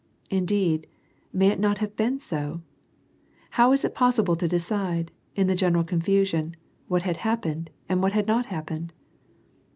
Indeeil, 0.31 0.81
may 1.31 1.49
it 1.49 1.59
not 1.59 1.77
have 1.77 1.95
been 1.95 2.19
so? 2.19 2.63
How 3.51 3.71
Avas 3.71 3.85
it 3.85 3.93
possible 3.93 4.35
to 4.35 4.47
decide, 4.47 5.11
in 5.35 5.45
the 5.45 5.53
general 5.53 5.83
confusion, 5.83 6.55
what 6.87 7.03
had 7.03 7.17
hapi)ened 7.17 7.67
and 7.87 8.01
whiit 8.01 8.13
ha<i 8.13 8.25
not 8.25 8.47
happened 8.47 8.93